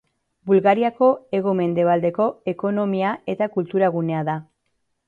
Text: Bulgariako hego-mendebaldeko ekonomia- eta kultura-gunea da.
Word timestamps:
Bulgariako 0.51 1.09
hego-mendebaldeko 1.39 2.27
ekonomia- 2.55 3.17
eta 3.37 3.51
kultura-gunea 3.59 4.27
da. 4.33 4.43